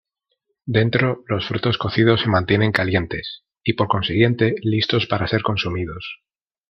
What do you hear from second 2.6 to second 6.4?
calientes, y por consiguiente, listos para ser consumidos.